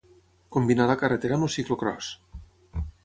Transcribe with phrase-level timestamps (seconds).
[0.55, 2.11] Combinà la carretera amb el ciclocròs.